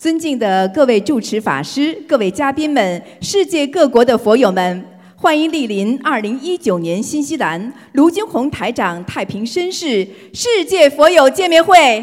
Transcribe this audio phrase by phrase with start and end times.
[0.00, 4.82] 尊敬的各位主持法师、各位嘉宾们、世界各国的佛友们，
[5.14, 12.02] 欢迎莅临二零一九年新西兰卢金红台长太平绅士世界佛友见面会。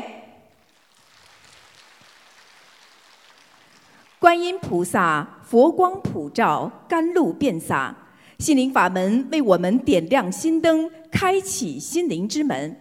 [4.20, 7.96] 观音菩萨佛光普照，甘露遍洒，
[8.38, 12.80] 心灵法门为我们点亮心灯，开启心灵之门。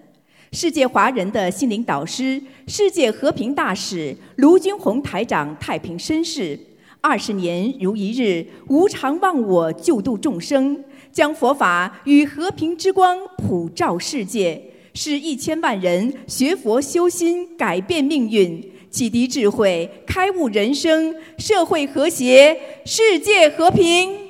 [0.59, 6.59] 世界华人的心灵导师、世界和平大使卢军宏台长太平绅士，
[7.02, 14.59] 二十年如一日，无常忘我，救度众生，将佛法与和平之光普照世界，
[14.95, 18.59] 使一千万人学佛修心，改变命运，
[18.91, 24.25] 启迪智慧，开悟人生，社会和谐，世界和平。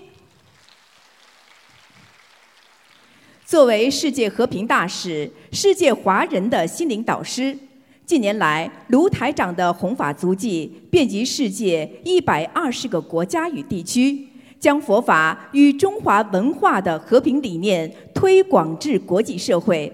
[3.46, 7.56] 作为世界和平大使、世界华人的心灵导师，
[8.04, 14.26] 近年来卢台长的弘法足迹遍及世界一百二十个国家与地区，
[14.58, 19.92] 将佛法与中华文化的和平理念推广至国际社会。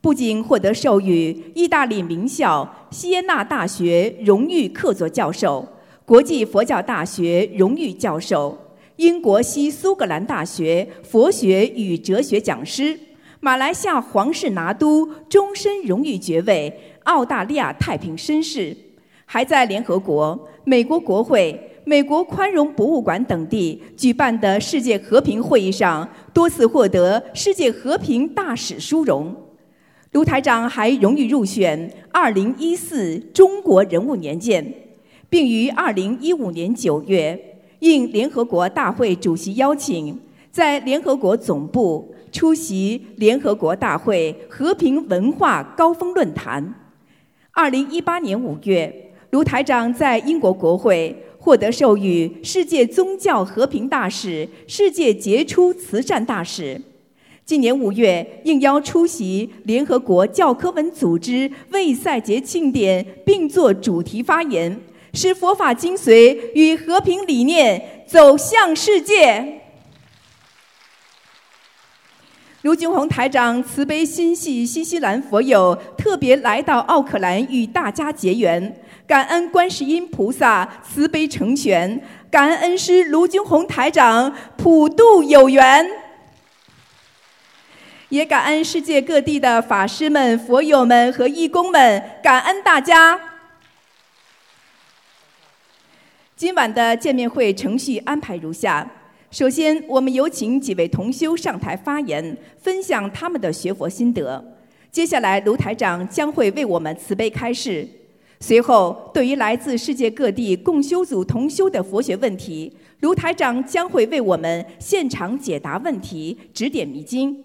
[0.00, 5.66] 不仅获得授予意大利名校锡耶纳大学荣誉客座教授、
[6.04, 8.56] 国际佛教大学荣誉教授。
[8.96, 12.98] 英国西苏格兰大学佛学与哲学讲师，
[13.40, 16.72] 马来西亚皇室拿督终身荣誉爵位，
[17.04, 18.76] 澳大利亚太平绅士，
[19.24, 29.34] 还在联合国、美国国会、美国宽容博物馆等地举办的世界和平会议上多次获得世界和平大使殊荣。
[30.12, 34.74] 卢台长还荣誉入选二零一四中国人物年鉴，
[35.30, 37.48] 并于二零一五年九月。
[37.82, 40.16] 应联合国大会主席邀请，
[40.52, 46.72] 在联合国总部出席联合国大会和平文化高峰论坛。
[47.50, 56.80] 二零一八年五月，卢台长在英国国会获得授予世界宗教和平大使、世界杰出慈善大使。
[57.44, 64.80] 今年五月，应邀出席联合国教科文组织为赛节庆典，并作主题发言。
[65.14, 69.60] 使佛法精髓与和平理念走向世界。
[72.62, 85.84] 卢俊宏台长慈悲心系新西兰佛友，特别来到奥克兰与大家结缘，感恩观世音菩萨慈悲成全，感恩恩师卢俊宏台长普渡有缘，
[88.10, 93.31] 也感恩世界各地的法师们、佛友们和义工们，感恩大家。
[96.42, 98.84] 今晚的见面会程序安排如下：
[99.30, 104.44] 首先，我们有请几位同修上台发言，分享他们的学佛心得。
[104.90, 107.86] 接下来，卢台长将会为我们慈悲开示。
[108.40, 117.44] 随后，对于来自世界各地共修组同修的佛学问题，卢台长将会为我们现场解答问题，指点迷津。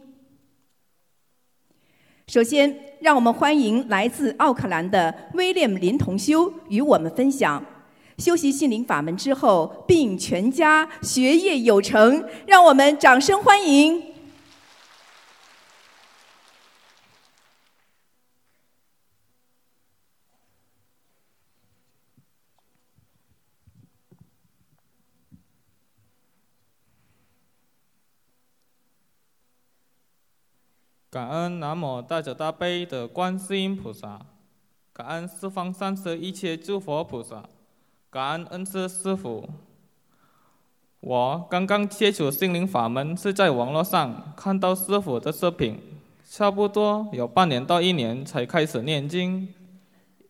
[2.29, 7.63] 首先，让我们欢迎来自奥克兰的威廉林同修与我们分享。
[8.17, 14.03] 修习心灵法门之后，并全家学业有成，让我们掌声欢迎！
[31.11, 34.25] 感恩南无大慈大悲的观世音菩萨，
[34.91, 37.47] 感恩四方三世一切诸佛菩萨。
[38.09, 39.43] 感恩恩师师傅。
[41.01, 45.77] 我刚刚接触心灵法门，是在网络上看到师傅的视频，
[46.25, 49.53] 差不多有半年到一年才开始念经。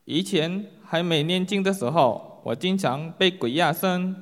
[0.06, 4.16] 以前还没念经的时候，我经常被鬼压身，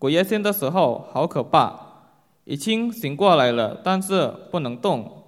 [0.00, 1.86] 鬼压身的时候好可怕。
[2.44, 5.22] 已经醒过来了，但是不能动。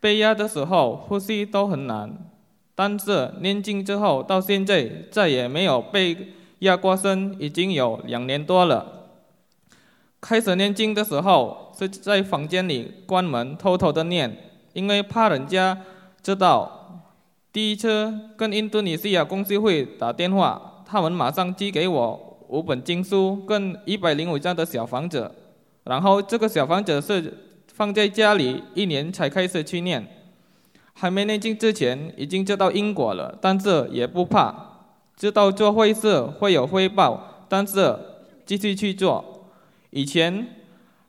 [0.00, 2.32] 被压的时候呼吸都很难，
[2.74, 6.34] 但是念经之后到现在再也没有被。
[6.62, 9.08] 压过身已经有两年多了。
[10.20, 14.36] 开始念经的时候是在房间里关门偷偷的念，
[14.72, 15.76] 因为怕人家
[16.22, 16.78] 知道。
[17.52, 25.30] 第一次跟印度尼西亚公司会打电话，他们马上寄给我五本经书跟一百零五张的小房子，
[25.84, 27.36] 然后这个小房子是
[27.74, 30.06] 放在家里一年才开始去念。
[30.94, 34.71] 还没念经之前已经知道因果了，但是也不怕。
[35.22, 37.96] 知道做坏事会有回报，但是
[38.44, 39.24] 继续去做。
[39.90, 40.48] 以前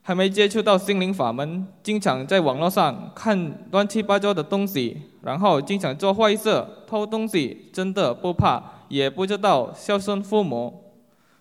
[0.02, 10.92] 还没接触到心灵法门，经常在网络上看乱七八糟的东西，然后经常做坏事、偷东西，真的不怕，也不知道孝顺父母。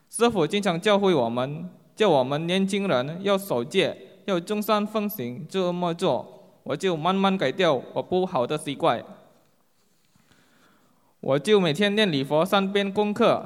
[0.10, 3.96] 师傅经常教会我们，叫我们年轻人要守戒，
[4.26, 6.26] 要中山奉行，这么做。
[6.64, 9.00] 我就慢慢改掉我不好的习惯。
[11.24, 13.46] 我就每天念礼佛三遍功课，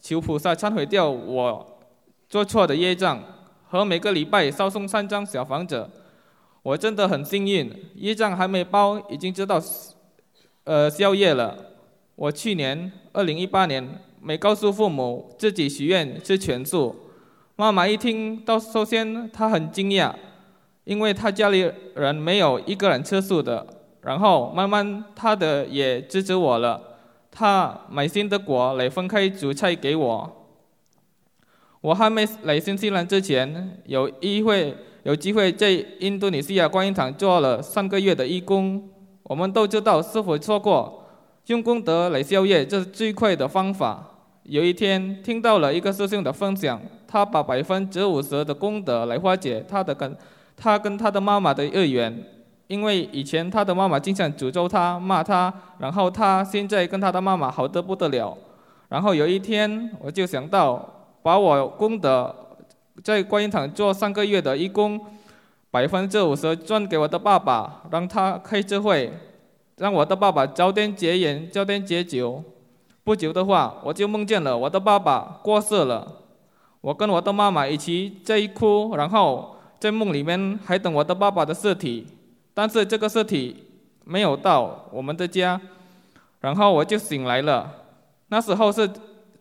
[0.00, 1.80] 求菩萨忏悔掉我
[2.28, 3.20] 做错的业障，
[3.64, 5.90] 和每个礼拜烧送三张小房子。
[6.62, 9.60] 我真的很幸运，业障还没包，已经知道，
[10.62, 11.58] 呃，宵夜了。
[12.14, 16.94] 我去年二零一八年没告诉父母自己许愿吃全素，
[17.56, 20.14] 妈妈一听到，首先她很惊讶，
[20.84, 23.66] 因为她家里人没有一个人吃素的。
[24.02, 26.80] 然后慢慢她的也支持我了，
[27.38, 30.46] 他买新的果来分开煮菜给我。
[31.82, 34.74] 我还没来新西兰之前，有一会。
[35.06, 38.90] 有机会在印度尼西亚观音堂做了三个月的义工，
[39.22, 41.04] 我们都知道师傅说过，
[41.46, 44.04] 用功德来消业，这是最快的方法。
[44.42, 50.16] 有一天听到了一个师兄的分享，他把百分之五十的功德来化解他的跟
[50.56, 52.20] 他跟他的妈妈的恶缘，
[52.68, 58.36] 因为以前他的妈妈经常诅咒他、骂他，然后他现在跟他的妈妈好的不得了。
[58.88, 60.88] 然后有一天我就想到，
[61.22, 62.34] 把我功德。
[63.04, 64.98] 在观音堂做三个月的义工，
[65.70, 69.12] 百分之五十转给我的爸爸，让他开智慧，
[69.76, 72.42] 让我的爸爸早点结缘，早点解酒。
[73.04, 76.10] 不久的话，我就梦见了我的爸爸过世了，
[76.80, 82.06] 我跟我的妈妈一起在哭，然后在梦里面还等我的爸爸的尸体，
[82.56, 83.54] 但是这个尸体
[84.02, 85.60] 没有到我们的家，
[86.40, 87.70] 然后我就醒来了。
[88.28, 88.88] 那时候是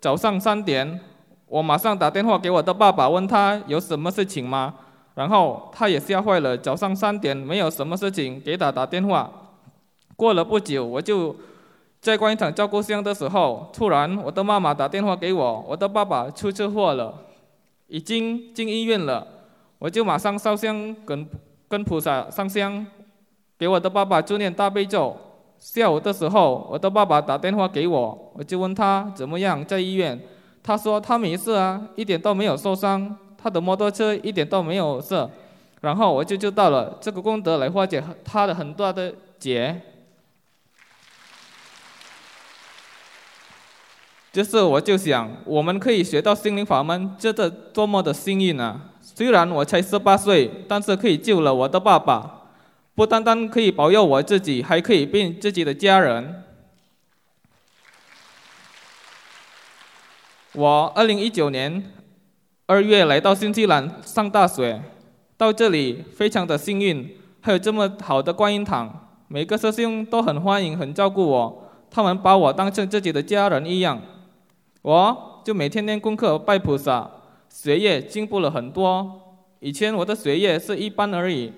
[0.01, 0.99] 早上三点。
[1.47, 4.73] 我马上打电话给我的爸爸，问他有什么事情吗？
[5.13, 6.57] 然后他也吓坏了。
[6.57, 9.31] 早上三点没有什么事情，给他打电话。
[10.17, 11.33] 过了不久，我就
[12.01, 17.13] 在观音堂照顾香的时候，突然我的妈妈打电话给我，我的爸爸出车祸了，
[17.87, 19.25] 已经进医院了。
[19.79, 21.25] 我就马上烧香，跟
[21.69, 22.85] 跟菩萨上香，
[23.57, 25.15] 给我的爸爸祝念大悲咒。
[25.57, 30.19] 下午的时候，我的爸爸打电话给我，我就问他怎么样，在医院。
[30.61, 35.27] 他说他没事啊，一点都没有受伤，他的摩托车一点都没有事，
[35.81, 39.81] 然后我就知道了这个功德来化解他的很多的劫。
[44.33, 48.81] 就是我就想，我们可以学到心灵法门，真的多么的幸运啊！
[49.01, 52.34] 虽然我才十八岁，但是可以救了我的爸爸，
[52.95, 56.43] 不单单可以保佑我自己，还可以变自己的家人。
[60.53, 61.91] 我二零一九年
[62.65, 64.81] 二月来到新西兰上大学，
[65.35, 74.01] 到这里非常的幸运，还有这么好的观音堂，每个师兄都很欢迎、很照顾我，他们把我当成自己的家人一样。
[74.81, 77.11] 我就每天练功课、拜菩萨，
[77.49, 79.21] 学业进步了很多。
[79.59, 81.51] 以前我的学业是一般而已，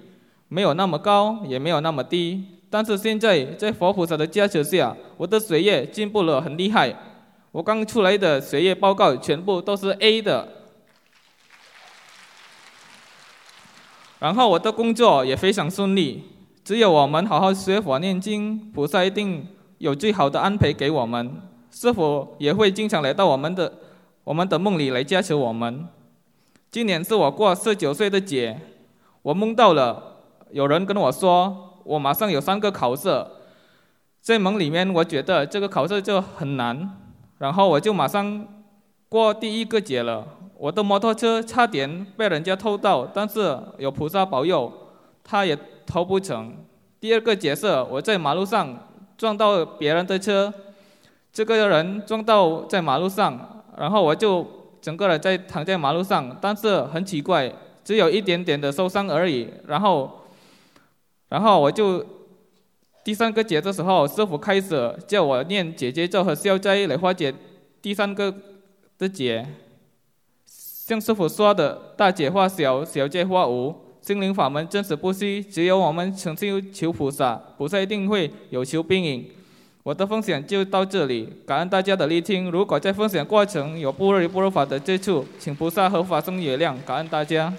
[0.50, 6.96] 没有那么高，也没有那么低，但是现在在佛菩萨的加持下，我的学业进步了很厉害。
[7.52, 10.48] 我刚出来的学业报告全部都是 A 的，
[14.20, 16.24] 然后我的工作也非常顺利。
[16.64, 19.48] 只有我们好好学佛念经，菩萨一定
[19.78, 21.42] 有最好的安排给我们。
[21.72, 23.72] 师傅也会经常来到我们的
[24.24, 25.88] 我们的梦里来加持我们。
[26.70, 28.60] 今年是我过十九岁的节，
[29.22, 30.17] 我梦到了
[30.52, 33.26] 有人跟我说，我马上有三个考试，
[34.22, 36.98] 在梦里面我觉得这个考试就很难。
[37.40, 38.48] 然后我就马上
[39.10, 40.26] 过第一个节了，
[40.58, 44.72] 我的摩托车差点被人家偷到，但是有菩萨保佑，
[45.24, 46.56] 他也偷不成。
[47.00, 48.76] 第二个节是我在马路上
[49.18, 50.52] 撞到别人的车，
[51.32, 54.46] 这个人撞到在马路上，然后我就
[54.82, 59.48] 整个人在躺在马路上，但是很奇怪，只有一点点的受伤而已。
[59.68, 60.22] 然后，
[61.30, 62.06] 然后我就。
[63.04, 67.34] 第三个节的时候，师傅开始叫我念姐姐咒和消灾来化解
[67.82, 68.36] 第三个
[68.98, 69.48] 的劫。
[70.46, 75.42] 像师傅说的，大姐化小，小姐化无，心灵法门真实不虚。
[75.42, 79.26] 只有我们诚心求菩萨，菩萨一定会有求必应。
[79.84, 82.52] 我的分享就到这里，感恩大家的聆听。
[82.52, 87.54] 如果在分享过程有不如不如法的接触，请菩萨和法僧原谅，感恩大家。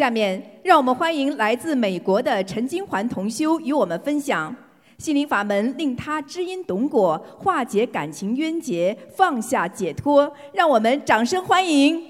[0.00, 4.56] 下面，让我们欢迎来自美国的陈金环同修与我们分享
[4.96, 10.32] 心灵法门，令他知因懂果，化解感情冤结，放下解脱。
[10.54, 12.02] 让我们掌声欢迎。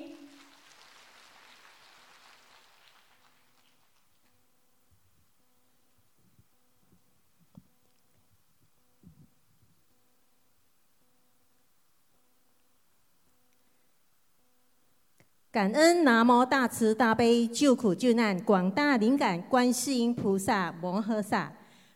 [15.52, 21.52] 感恩南无大慈大悲救苦救难广大灵感观世音菩萨摩诃萨，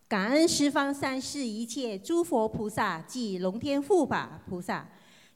[0.08, 4.84] 感恩十方三世一切诸佛菩萨及龙天护法菩萨，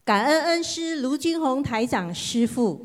[0.04, 2.84] 感恩恩师卢军宏台长师父。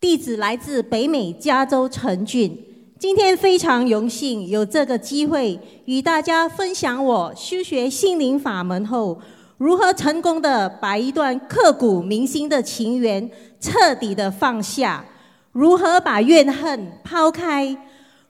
[0.00, 2.58] 弟子来自北美加州陈俊。
[2.98, 9.20] 今天非常荣幸有这个机会与大家分享我修学心灵法门后，
[9.58, 15.04] 如何成功的把一段刻骨铭心的情缘彻底的放下，
[15.52, 17.76] 如何把怨恨抛开。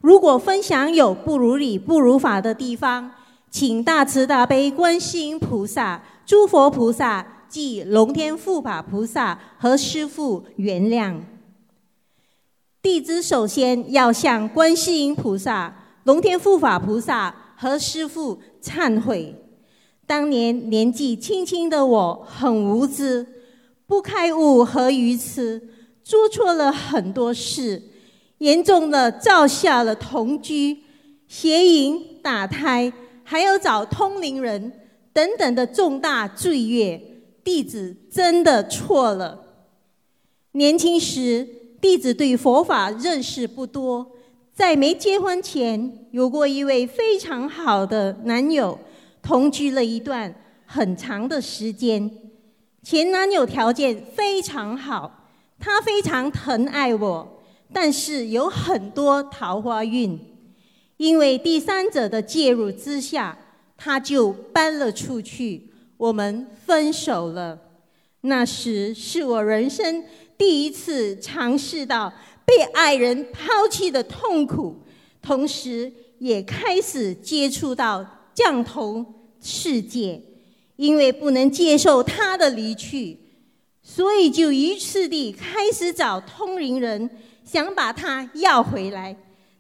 [0.01, 3.11] 如果分享有不如理不如法的地方，
[3.51, 11.19] 请大慈大悲观世音菩萨、诸佛菩萨及龙天护法菩萨和师父原谅。
[12.81, 19.35] 弟子首先要向观世音菩萨、龙天护法菩萨和师父忏悔。
[20.07, 23.27] 当年年纪轻轻的我，很无知，
[23.89, 25.61] 不开悟和愚痴，
[26.05, 27.83] 做错了很多事，
[28.39, 30.77] 严重的造下了同居、
[31.27, 32.93] 邪淫、打胎，
[33.25, 34.73] 还有找通灵人
[35.13, 37.03] 等等的重大罪业。
[37.43, 39.43] 弟子真的错了。
[40.53, 41.49] 年轻时。
[41.81, 44.05] 弟子对佛法认识不多，
[44.53, 48.77] 在没结婚前有过一位非常好的男友，
[49.23, 50.35] 同居了一段
[50.67, 52.11] 很长的时间。
[52.91, 55.29] 前男友条件非常好，
[55.61, 60.19] 他非常疼爱我，但是有很多桃花运。
[60.97, 63.37] 因为第三者的介入之下，
[63.77, 67.59] 他就搬了出去，我们分手了。
[68.23, 70.03] 那时是我人生。
[70.39, 72.11] 第一次尝试到
[72.47, 74.75] 被爱人抛弃的痛苦，
[75.21, 78.03] 同时也开始接触到
[78.33, 79.05] 降头
[79.43, 80.23] 世界。
[80.79, 83.19] 因为不能接受他的离去，
[83.83, 87.11] 所以就一次地开始找通灵人，
[87.45, 89.15] 想把他要回来。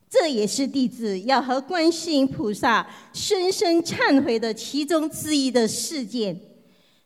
[0.08, 6.40] 这也是弟子要和观世音菩萨深深忏悔的其中之一的事件。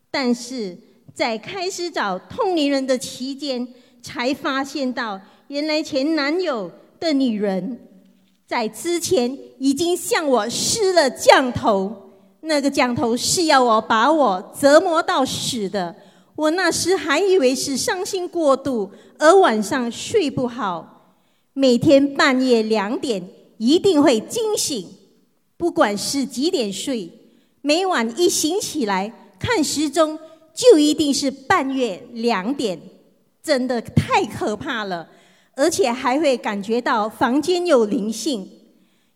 [0.09, 0.77] 但是。
[1.15, 3.67] 在开始找通灵人的期间，
[4.01, 7.79] 才发现到原来前男友的女人，
[8.47, 12.02] 在之前已经向我施了降头。
[12.43, 15.95] 那个降头是要我把我折磨到死的。
[16.35, 21.17] 我那时还以为是伤心过度，而晚上睡不好，
[21.53, 24.87] 每天半夜两点一定会惊醒，
[25.57, 27.11] 不管是几点睡，
[27.61, 30.17] 每晚一醒起来看时钟。
[30.55, 32.79] 就一定是半夜两点，
[33.41, 35.09] 真的太可怕了，
[35.55, 38.47] 而且还会感觉到房间有灵性。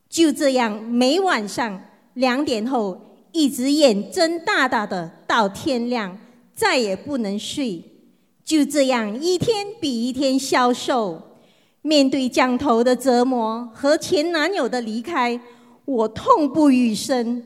[0.10, 1.80] 就这样，每晚上
[2.16, 3.00] 两点后，
[3.38, 6.18] 一直眼睁大大的到天亮，
[6.56, 7.84] 再也不能睡。
[8.44, 11.22] 就这样，一天比一天消瘦。
[11.84, 15.40] 面对降头的折磨和前男友的离开，
[15.86, 17.46] 我痛不欲生。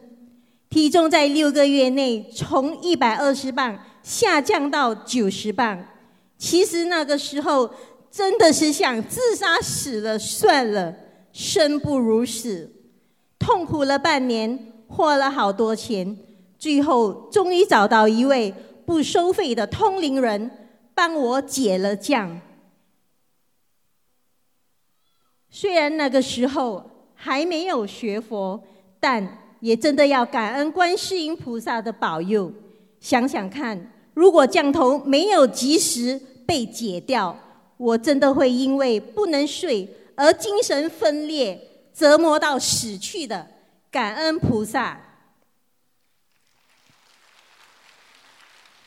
[0.70, 5.78] 体重在六个月内从一百二十磅下降到九十磅，
[6.38, 7.70] 其实那个时候
[8.10, 10.96] 真的是想自杀死了算了，
[11.34, 12.72] 生不如死，
[13.38, 16.16] 痛苦了半年，花了好多钱，
[16.60, 18.54] 最后终于找到一位
[18.86, 20.52] 不收费的通灵人，
[20.94, 22.40] 帮我解了降。
[25.50, 26.84] 虽然那个时候
[27.16, 28.62] 还没有学佛，
[29.00, 29.38] 但。
[29.62, 32.52] 也真的要感恩观世音菩萨的保佑。
[33.00, 33.80] 想想看，
[34.16, 37.38] 如果降头没有及时被解掉，
[37.78, 41.62] 我真的会因为不能睡而精神分裂，
[41.94, 43.46] 折磨到死去的。
[43.92, 44.98] 感恩菩萨。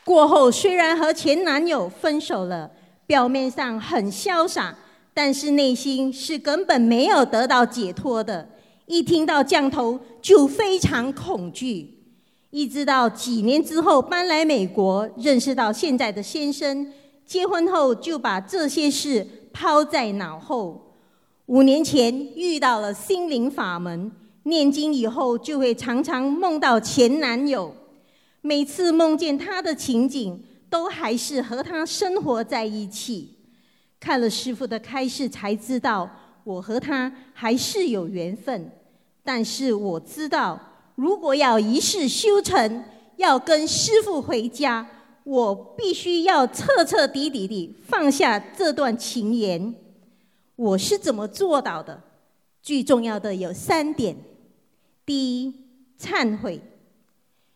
[0.03, 2.71] 过后虽然和前男友分手了，
[3.05, 4.75] 表面上很潇洒，
[5.13, 8.49] 但是内心是根本没有得到解脱的。
[8.87, 12.03] 一听到降头就非常恐惧，
[12.49, 16.91] 一直到几年之后搬来美国，认识到现在的先生，
[17.25, 20.95] 结婚后就把这些事抛在脑后。
[21.47, 24.11] 五年前遇到了心灵法门，
[24.45, 27.75] 念经以后就会常常梦到前男友，
[28.41, 33.31] 每次梦见他的情景，都还是和他生活在一起。
[33.99, 36.09] 看了师傅的开示，才知道。
[36.43, 38.69] 我和他还是有缘分，
[39.23, 40.59] 但是我知道，
[40.93, 42.83] 如果要一世修成，
[43.17, 44.87] 要跟师傅回家，
[45.23, 49.73] 我必须要彻彻底底地放下这段情缘。
[50.55, 51.99] 我是怎么做到的？
[52.61, 54.15] 最重要的有三点：
[55.05, 55.53] 第一，
[56.01, 56.59] 忏悔，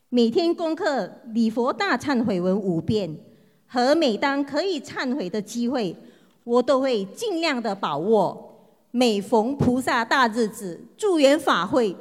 [0.10, 3.18] 每天功课礼佛大忏悔文五遍，
[3.65, 5.96] 和每当可以忏悔的机会。
[6.44, 8.70] 我都会尽量的把握。
[8.91, 11.96] 每逢菩萨大日子、助缘法会，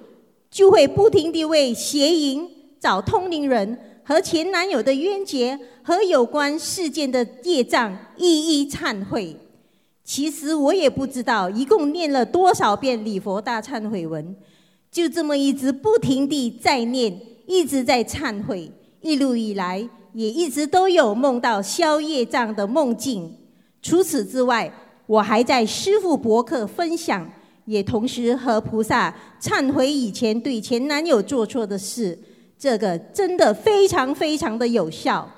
[0.51, 2.47] 就会不停地为邪淫、
[2.79, 9.35] 找通灵人和前男友的冤结和有关事件的业障一一忏悔。
[10.05, 14.37] 其实我也不知道一共念了多少遍礼佛大忏悔文，
[14.99, 18.69] 就这么一直不停地在念，一直在忏悔。
[19.01, 23.33] 一路以来，也一直都有梦到消业障的梦境。
[23.81, 24.69] 除此之外，
[25.07, 27.31] 我还在师父博客分享，
[27.65, 32.19] 也同时和菩萨忏悔以前对前男友做错的事，
[32.59, 35.31] 这个真的非常非常的有效。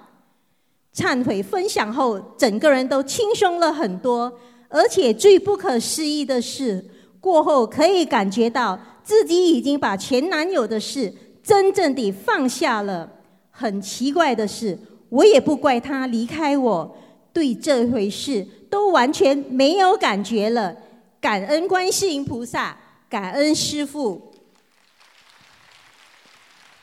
[0.94, 4.32] 忏悔分享后，整个人都轻松了很多，
[4.70, 6.82] 而且最不可思议的是，
[7.20, 11.12] 过后可以感觉到自己已经把前男友的事
[11.42, 13.10] 真正地放下了。
[13.50, 16.96] 很奇怪的是，我也不怪他离开我，
[17.32, 18.46] 对这回事。
[18.70, 20.72] 都完全没有感觉了，
[21.20, 22.76] 感恩观世音菩萨，
[23.08, 24.32] 感恩师父。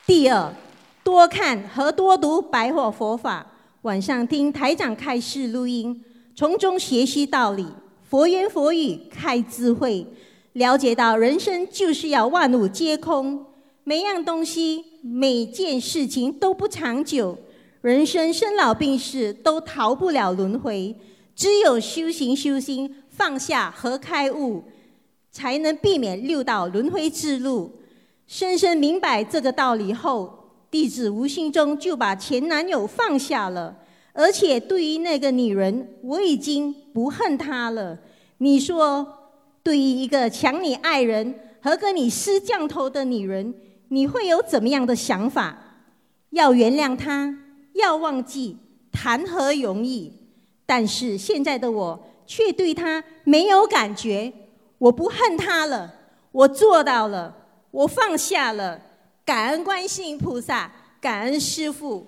[0.06, 0.52] 第二，
[1.02, 3.46] 多看和多读白话佛法，
[3.80, 6.04] 晚上听台长开示录音，
[6.36, 7.66] 从中学习道理，
[8.02, 10.06] 佛言佛语开智慧，
[10.54, 13.44] 了解到人生就是要万物皆空，
[13.84, 17.38] 每样东西、每件事情都不长久，
[17.80, 20.94] 人生生老病死都逃不了轮回。
[21.36, 24.64] 只有修行修心放下和开悟，
[25.30, 27.70] 才能避免六道轮回之路。
[28.26, 33.76] 深深明白这个道理后，弟子无形中就把前男友放下了。
[34.12, 37.96] 而且对于那个女人，我已经不恨她了。
[38.38, 39.06] 你说，
[39.68, 43.54] 对于一个抢你爱人和跟你撕降头的女人，
[43.88, 45.58] 你会有怎么样的想法？
[46.30, 47.36] 要原谅她，
[47.74, 48.56] 要忘记，
[48.90, 50.10] 谈何容易？
[50.64, 54.32] 但是现在的我却对她没有感觉，
[54.78, 55.94] 我不恨她了，
[56.32, 57.36] 我做到了，
[57.70, 58.80] 我放下了，
[59.22, 62.06] 感恩观世音菩萨，感恩师父。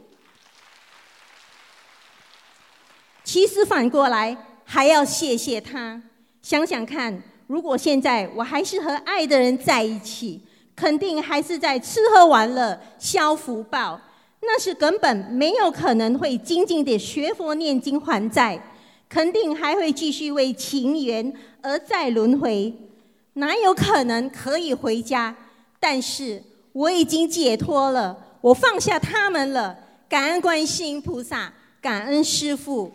[3.23, 6.03] 其实反过来还要谢谢他。
[6.43, 10.41] 想想看，如果现在我还是和爱的人在一起，
[10.77, 14.01] 肯定还是在吃喝玩乐消福报。
[14.43, 18.57] 那是根本没有可能会静静的学佛念经还债，
[19.09, 22.73] 肯定还会继续为情缘而再轮回，
[23.33, 25.35] 哪有可能可以回家？
[25.81, 29.77] 但是我已经解脱了，我放下他们了，
[30.09, 32.93] 感恩观世音菩萨，感恩师父。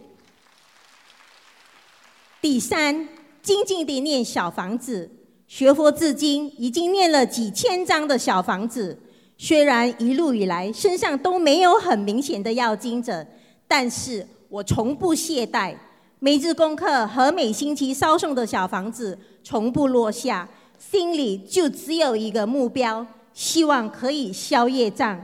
[2.42, 3.10] 第三，
[3.46, 5.08] 静静地念小房子，
[5.46, 8.98] 学佛至今已经念了几千张的小房子。
[9.38, 13.24] 虽然一路以来身上都没有很明显的要经者，
[13.68, 15.76] 但是我从不懈怠，
[16.18, 25.24] 每日功课和每星期烧送的小房子从不落下，心里就只有一个目标，希望可以消业障，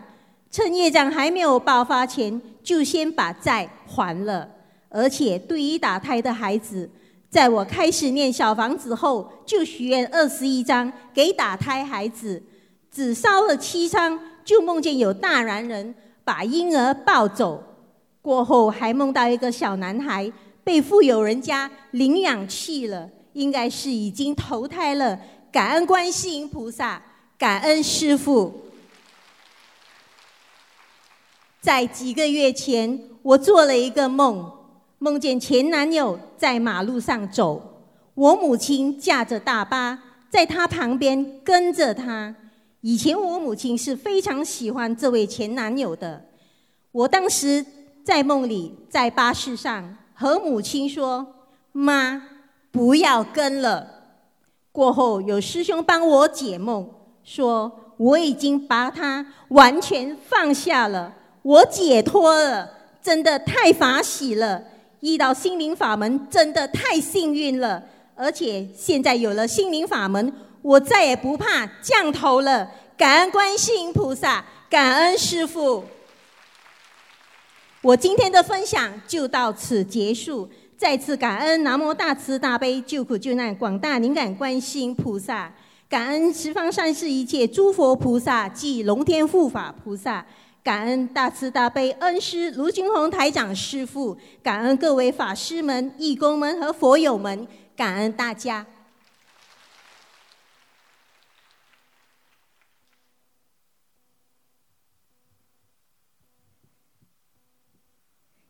[0.52, 4.48] 趁业障还没有爆发前，就先把债还了。
[4.90, 6.88] 而且对于打胎的孩子，
[7.32, 12.44] 在我开始念小房子后，就许愿二十一张给打胎孩子。
[12.92, 17.64] 只烧了七张，就梦见有大男人把婴儿抱走。
[18.22, 20.30] 过后还梦到一个小男孩
[20.62, 25.18] 被富有人家领养去了，应该是已经投胎了。
[25.54, 27.02] 感恩观世音菩萨，
[27.38, 28.54] 感恩师父。
[31.62, 34.52] 在几个月前，我做了一个梦，
[35.00, 37.84] 梦见前男友在马路上走，
[38.16, 42.36] 我母亲驾着大巴，在他旁边跟着他。
[42.80, 46.26] 以前我母亲是非常喜欢这位前男友的。
[46.92, 47.64] 我当时
[48.04, 51.28] 在梦里，在巴士上和母亲说
[51.74, 52.24] ：“妈，
[52.72, 53.88] 不要跟了。”
[54.74, 56.90] 过后有师兄帮我解梦，
[57.24, 62.68] 说我已经把他完全放下了，我解脱了，
[63.00, 64.64] 真的太法喜了！
[65.02, 67.84] 遇到心灵法门真的太幸运了，
[68.16, 70.34] 而且现在有了心灵法门。
[70.62, 75.84] 我再也不怕降头了，感恩观世音菩萨，感恩师父。
[77.82, 85.52] 我今天的分享就到此结束，再次感恩南无大慈大悲救苦救难广大灵感观世音菩萨，
[85.90, 90.24] 感恩十方三世一切诸佛菩萨及龙天护法菩萨，
[90.64, 98.66] 感恩大慈大悲恩师卢军宏台长师父，感恩各位法师们、义工们和佛友们，感恩大家。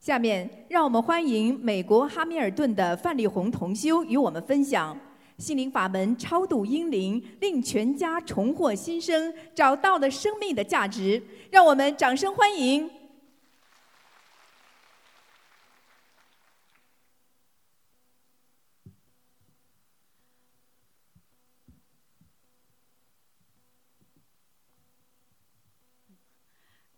[0.02, 5.00] 下面，让我们欢迎美国哈密尔顿的范丽红同修与我们分享
[5.42, 11.24] 心灵法门超度英灵，令全家重获新生，找到了生命的价值。
[11.50, 12.88] 让我们掌声欢迎。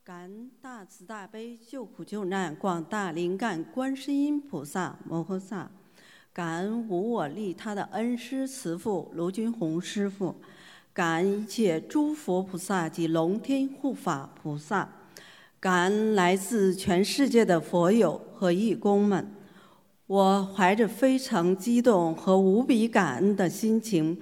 [0.04, 5.72] 感恩大慈大悲救苦救难广大灵感观世音菩萨摩诃萨，
[6.34, 10.36] 感恩无我利他的恩师慈父卢军宏师傅，
[10.92, 14.90] 感恩一切诸佛菩萨及龙天护法菩萨，
[15.60, 19.32] 感恩来自全世界的佛友和义工们。
[20.08, 24.20] 我怀着非常激动和无比感恩的心情。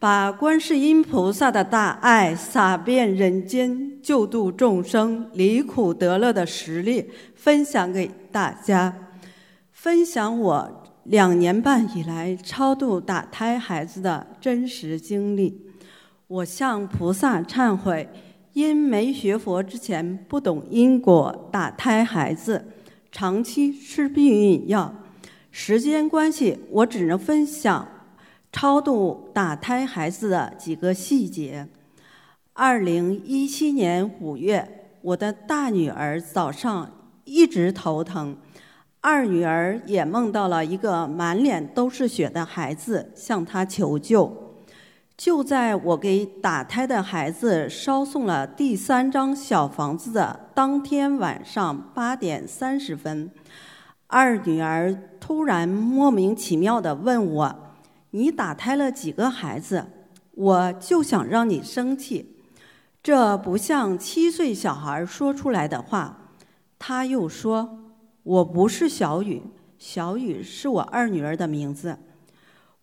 [0.00, 8.92] 把观世音菩萨的大爱洒遍人间，救度众生离苦得乐的实力分享给大家，
[9.70, 15.70] 分享我两年半以来超度打胎孩子的真实经历。
[16.28, 18.08] 我向菩萨忏悔，
[18.52, 22.64] 因没学佛之前不懂因果，打胎孩子
[23.10, 24.94] 长期吃避孕药。
[25.50, 27.86] 时间关系，我只能分享。
[28.52, 31.66] 超度打胎孩子的几个细节。
[32.52, 36.90] 二零一七年五月，我的大女儿早上
[37.24, 38.36] 一直头疼，
[39.02, 44.54] 二女儿也梦到了一个满脸都是血的孩子向她求救。
[45.16, 53.28] 就在我给打胎的孩子烧送了第三张小房子的当天晚上八点三十分，
[54.06, 57.56] 二女儿突然莫名其妙地问我。
[58.10, 59.84] 你打胎了几个孩子？
[60.34, 62.36] 我就想让你生气，
[63.02, 66.30] 这不像七岁小孩说出来的话。
[66.78, 67.81] 他又说
[68.22, 69.42] ：“我不是小雨，
[69.78, 71.98] 小雨是我二女儿的名字。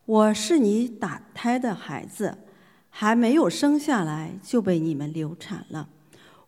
[0.06, 2.38] 我是你打胎的孩子，
[2.90, 5.88] 还没有生下来就被你们流产了。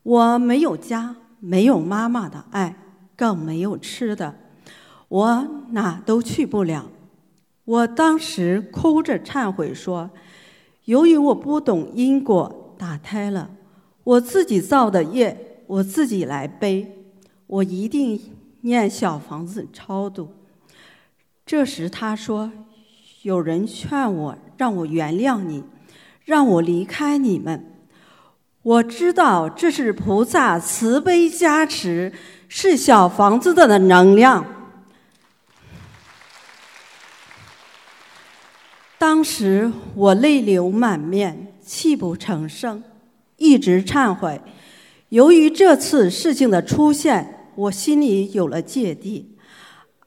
[0.03, 2.75] 我没有家，没有妈妈的爱，
[3.15, 4.35] 更没有吃的，
[5.07, 6.89] 我哪都去不了。”
[7.63, 10.09] 我当时哭着忏悔说
[10.85, 13.51] ：“由于我不懂因果，打胎了，
[14.03, 16.97] 我自己造的业，我自己来背。
[17.45, 18.19] 我一定
[18.61, 20.33] 念小房子超度。”
[21.45, 22.51] 这时他说
[23.23, 25.63] ：“有人劝我，让我原谅你，
[26.23, 27.67] 让我离开你们。
[28.63, 32.13] 我知道这是菩萨慈悲加持，
[32.47, 34.45] 是小房子的能量。”
[38.97, 42.83] 当时我泪流满面，泣不成声，
[43.37, 44.39] 一直忏悔。
[45.09, 49.37] 由于这次事情的出现，我心里有了芥蒂。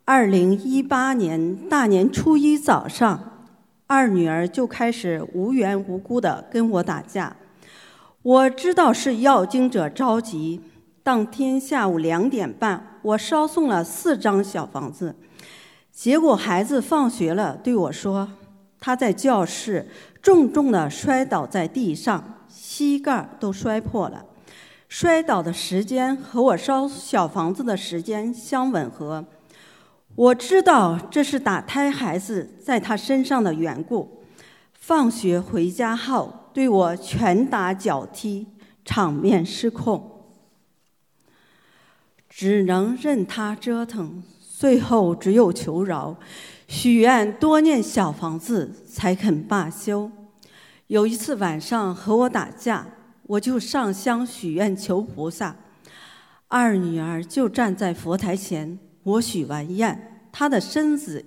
[0.05, 3.49] 二零一八年大年初一早上，
[3.87, 7.37] 二女儿就开始无缘无故的跟我打架。
[8.23, 10.61] 我知道是要经者着急。
[11.03, 15.15] 当天下午两点半，我捎送了四张小房子，
[15.93, 18.27] 结果孩子放学了对我说。
[18.81, 19.87] 他在教室
[20.23, 24.25] 重重的摔倒在地上，膝盖都摔破了。
[24.97, 29.25] 摔倒的时间和我烧小房子的时间相吻合。
[30.15, 34.23] 我知道这是打胎孩子在他身上的缘故。
[34.73, 38.47] 放学回家后，对我拳打脚踢，
[38.85, 40.29] 场面失控，
[42.29, 44.23] 只能任他折腾。
[44.57, 46.17] 最后只有求饶。
[46.69, 50.09] 许愿多念小房子才肯罢休。
[50.87, 52.87] 有一次晚上和我打架，
[53.27, 55.57] 我就上香许愿求菩萨。
[56.49, 61.25] 二女儿就站在佛台前，我许完愿，她的身子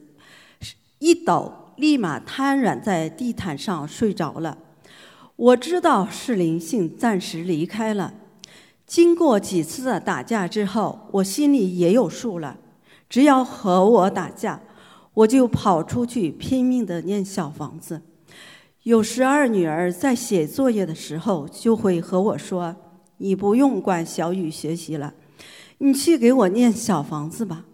[1.00, 4.58] 一抖，立马瘫软在地毯上睡着了。
[5.36, 8.14] 我知道是灵性暂时离开了。
[8.86, 12.58] 经过几次的打架之后，我心里也有数了。
[13.10, 14.62] 只要和我打架。
[15.18, 18.00] 我就跑出去拼命的念小房子，
[18.88, 22.74] 有时二女儿在写作业的时候，就会和我说
[23.20, 25.14] ：“你不用管小雨学习了，
[25.80, 27.66] 你去给我念小房子吧。”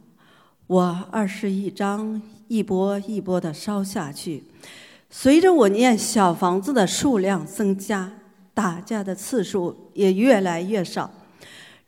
[0.66, 4.46] 我二十一章一波一波的烧下去，
[5.12, 8.12] 随着我念小房子的数量增加，
[8.56, 11.12] 打架的次数也越来越少，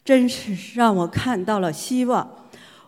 [0.04, 2.30] 真是让我看到了希望。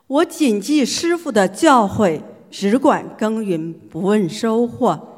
[0.06, 2.22] 我谨记师傅的教诲。
[2.50, 5.17] 只管耕耘，不问收获。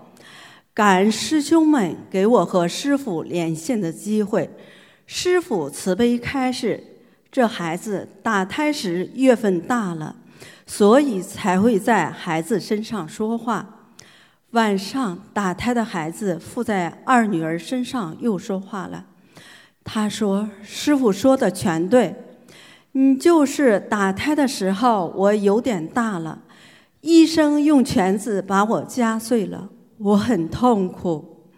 [0.79, 4.49] 感恩师兄们给我和师傅连线的机会。
[5.05, 6.81] 师傅慈悲开示，
[7.29, 10.15] 这孩子打胎时月份大了，
[10.65, 13.89] 所以才会在孩子身上说话。
[14.51, 19.05] 晚上打胎的孩子附在二女儿身上又说话了。
[19.83, 22.15] 他说：“师傅说的全对，
[22.93, 26.41] 你就是打胎的时候我有点大了，
[27.01, 29.67] 医生用钳子把我夹碎了，
[29.99, 31.51] 我很痛苦。”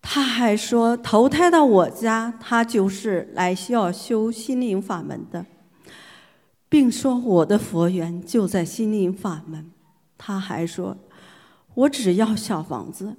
[0.00, 5.44] 他还说：“投胎到我家，他就是来需要修心灵法门的，
[6.68, 9.70] 并说我的佛缘就在心灵法门。”
[10.16, 10.96] 他还说。
[11.74, 13.16] 我只要小房子，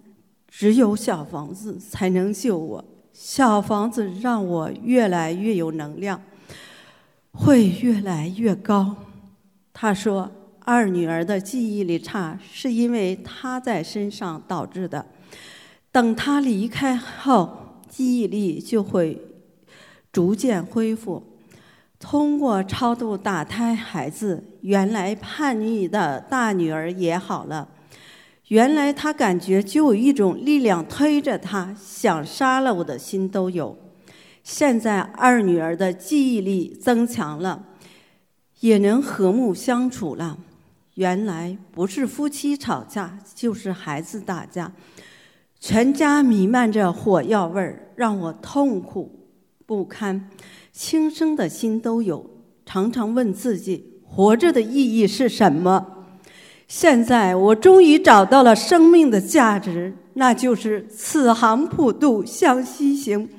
[0.48, 2.86] 只有小房子才能救我。
[3.12, 6.22] 小房子让我越来越有能量，
[7.34, 8.96] 会越来越高。
[9.74, 10.32] 他说，
[10.66, 15.06] 二女儿的记忆力差是因为她在身上导致的，
[15.92, 19.22] 等她离开后，记忆力就会
[20.12, 21.24] 逐渐恢复。
[22.00, 27.70] 通过超度打胎孩子，原来叛逆的大女儿也好了。
[28.50, 33.76] 原来他感觉就有一种力量推着他，想杀了我的心都有。
[34.44, 37.64] 现在二女儿的记忆力增强了，
[38.60, 40.38] 也能和睦相处了。
[40.96, 44.72] 原来不是夫妻吵架，就是孩子打架，
[45.60, 49.28] 全家弥漫着火药味儿，让我痛苦
[49.66, 50.30] 不堪，
[50.72, 52.26] 轻生的心都有。
[52.66, 55.86] 常常问自己，活着的意义是什么？
[56.68, 63.30] 现在我终于找到了生命的价值，那就是此行普渡向西行，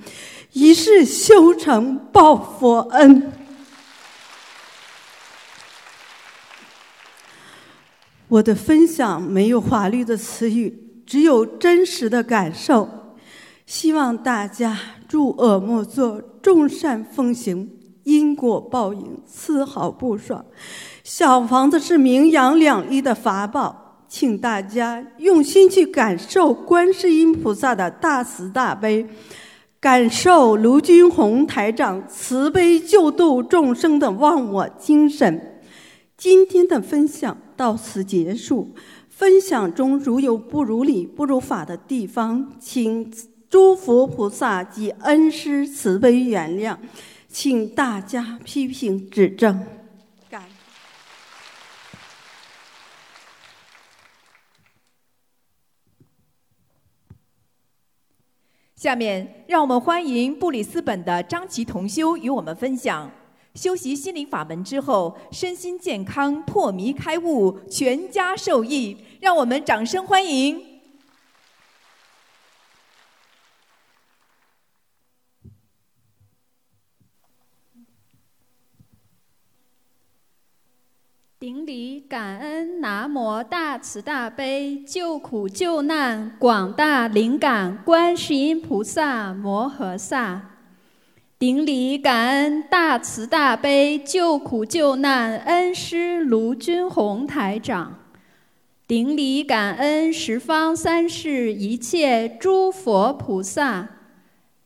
[0.53, 3.33] 一世修成报佛恩。
[8.29, 12.89] 我的分享没有华丽的词语，只有真实的感受。
[13.67, 17.71] 希望大家诸恶莫作，众善奉行，
[18.03, 20.45] 因果报应丝毫不爽。
[21.05, 29.07] 小房子是名扬两利的法宝，请大家用心去感受观世音菩萨的大慈大悲，
[29.81, 35.56] 感受卢军宏台长慈悲救度众生的忘我精神。
[36.17, 38.75] 今天的分享到此结束。
[39.09, 43.11] 分享中如有不如理、不如法的地方，请
[43.49, 46.77] 诸佛菩萨及恩师慈悲原谅，
[47.29, 49.65] 请大家批评指正。
[58.75, 63.11] 下面，让我们欢迎布里斯本的张琪同修与我们分享：
[63.57, 68.97] 修习心灵法门之后，身心健康、破迷开悟，全家受益。
[69.21, 70.63] 让我们掌声欢迎。
[81.39, 90.56] 顶礼感恩南无大慈大悲救苦救难广大灵感观世音菩萨摩诃萨。
[91.39, 97.99] 顶礼感恩大慈大悲救苦救难恩师卢军宏台长。
[98.87, 103.87] 顶礼感恩十方三世一切诸佛菩萨。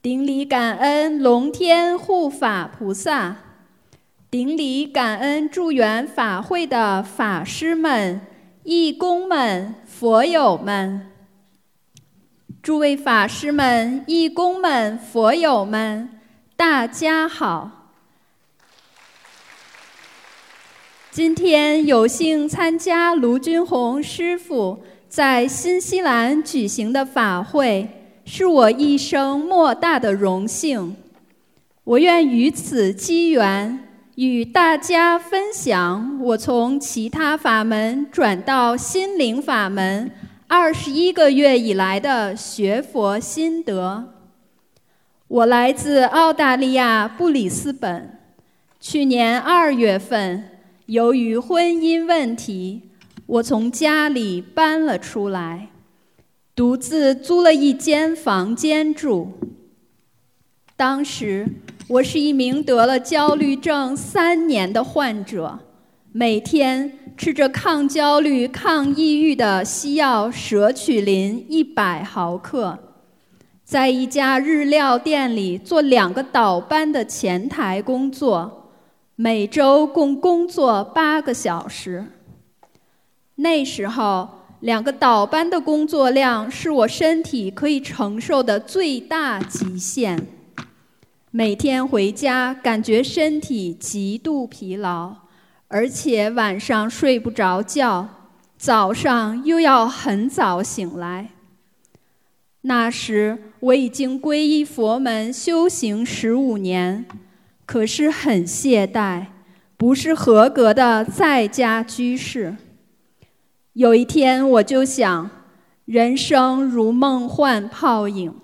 [0.00, 3.38] 顶礼感恩龙天护法菩萨。
[4.30, 8.20] 顶礼感恩助缘法会的法师们、
[8.62, 11.08] 义工们、佛友们，
[12.62, 16.08] 诸位法师们、义工们、佛友们，
[16.60, 17.70] 大家好！
[21.10, 27.88] 今天有幸参加卢军宏师傅在新西兰举行的法会，
[28.26, 30.94] 是我一生莫大的荣幸。
[31.82, 33.82] 我愿与此机缘。
[34.16, 40.10] 与大家分享我从其他法门转到心灵法门
[40.46, 44.19] 二十一个月以来的学佛心得。
[45.30, 48.18] 我来自澳大利亚布里斯本，
[48.80, 50.42] 去年二月份，
[50.86, 52.82] 由于婚姻问题，
[53.26, 55.68] 我从家里搬了出来，
[56.56, 59.30] 独自租了一间房间住。
[60.76, 61.46] 当时。
[61.88, 65.58] 我是一名得了焦虑症三年的患者，
[66.12, 72.78] 每天吃着抗焦虑、抗抑郁的西药舍曲林一百毫克，
[73.70, 78.72] 在一家日料店里做两个倒班的前台工作，
[79.14, 82.04] 每周共工作八个小时。
[83.36, 84.28] 那时候，
[84.58, 90.26] 两个倒班的工作量是我身体可以承受的最大极限。
[91.30, 95.14] 每天回家感觉身体极度疲劳，
[95.68, 98.08] 而且晚上睡不着觉，
[98.58, 101.28] 早上又要很早醒来。
[102.62, 107.04] 那时我已经皈依佛门修行十五年，
[107.66, 109.26] 可是很懈怠，
[109.76, 112.56] 不是合格的在家居士。
[113.74, 115.30] 有一天我就想，
[115.84, 118.34] 人生如梦幻泡影，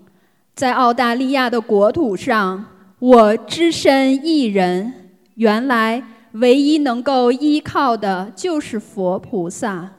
[0.54, 2.66] 在澳大利亚的国土上，
[2.98, 4.92] 我只身一人，
[5.36, 6.02] 原来
[6.32, 9.92] 唯一能够依靠的就是佛菩萨，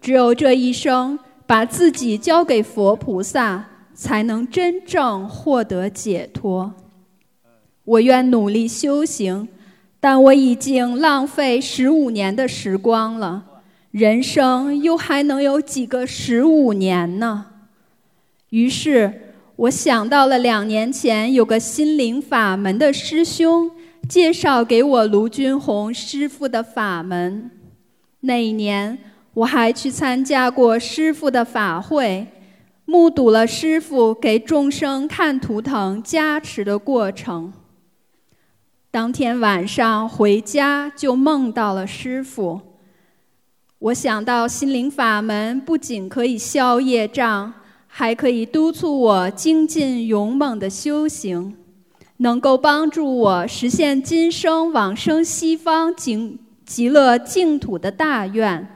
[0.00, 1.18] 只有这一生。
[1.48, 3.64] 把自己交给佛菩萨，
[3.98, 6.72] 才能真正获得解脱。
[7.84, 9.48] 我愿努力修行，
[9.98, 13.44] 但我已经浪费十五年的时光了。
[13.90, 17.46] 人生又还能有几个十五年呢？
[18.50, 23.68] 于是，我想到了两年前有个心灵法门的师兄
[24.08, 27.50] 介绍给我卢军宏师傅的法门。
[28.20, 28.96] 那一年。
[29.34, 32.26] 我还去参加过师傅的法会，
[32.90, 37.52] 目睹了师傅给众生看图腾加持的过程。
[38.90, 42.58] 当天晚上回家就梦到了师傅。
[43.78, 47.52] 我想到心灵法门不仅可以消业障，
[47.86, 51.54] 还可以督促我精进勇猛的修行，
[52.16, 58.66] 能够帮助我实现今生往生西方极极乐净土的大愿。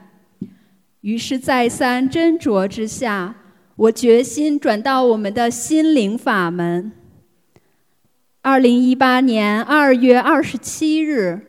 [1.01, 3.35] 于是，再三斟酌之下，
[3.75, 6.91] 我决心转到我们的心灵法门。
[8.43, 11.39] 二零一八年二月二十七日，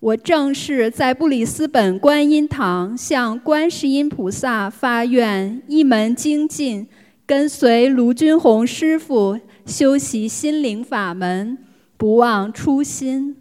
[0.00, 6.88] 我正式在布里斯本观音堂向观世音菩萨发愿，一门精进，
[7.24, 11.58] 跟随卢军宏师傅修习心灵法门，
[11.96, 13.36] 不忘初心。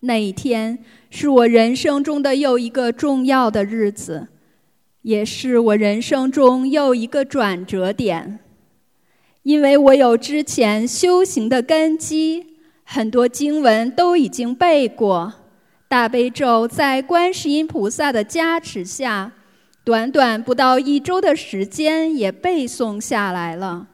[0.00, 4.26] 那一天是我人生中的又一个重要的日子。
[5.08, 8.40] 也是我人生中又一个转折点，
[9.42, 15.32] 因为我有之前修行的根基，很多经文都已经背过，
[15.88, 19.32] 大悲咒在观世音菩萨的加持下，
[19.82, 23.86] 短短不到一周的时间也背诵下来了。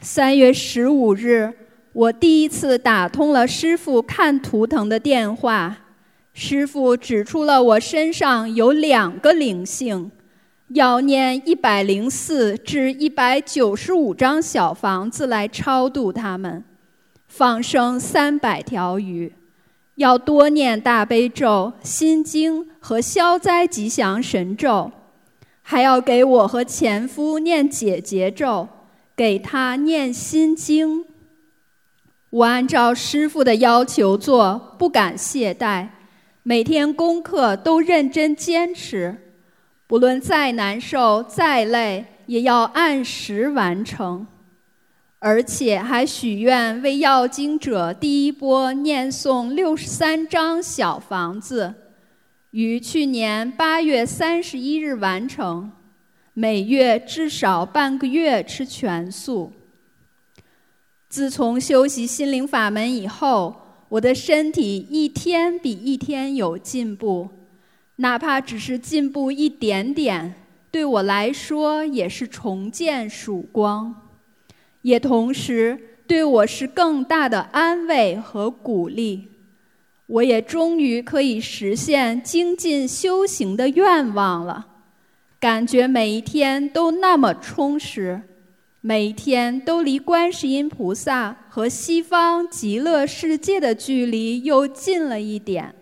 [0.00, 1.52] 三月十五日，
[1.92, 5.78] 我第一次打通了师傅看图腾的电话。
[6.34, 10.10] 师傅指出了我身上有两个灵性，
[10.68, 16.64] 要念一百零四至一百九十五张小房子来超度他们，
[17.28, 19.34] 放生三百条鱼，
[19.96, 24.90] 要多念大悲咒、心经和消灾吉祥神咒，
[25.60, 28.66] 还要给我和前夫念解结咒，
[29.14, 31.04] 给他念心经。
[32.30, 35.88] 我按照师傅的要求做，不敢懈怠。
[36.44, 39.16] 每天功课都认真坚持，
[39.86, 44.26] 不论再难受再累，也要按时完成，
[45.20, 51.72] 而且还许愿为要经者第一波念诵六十三张小房子，
[52.50, 55.70] 于去年八月三十一日完成，
[56.34, 59.52] 每月至少半个月吃全素。
[61.08, 63.61] 自从修习心灵法门以后。
[63.92, 67.28] 我的身体一天比一天有进步，
[67.96, 70.34] 哪怕只是进步一点点，
[70.70, 73.94] 对我来说也是重见曙光，
[74.80, 79.28] 也同时对我是更大的安慰和鼓励。
[80.06, 84.68] 我也终于可以实现精进修行的愿望了，
[85.38, 88.22] 感觉每一天都那么充实。
[88.84, 95.72] 每天都离观世音菩萨和西方极乐世界的距离又近了一点，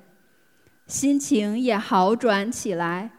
[0.86, 3.10] 心情也好转起来，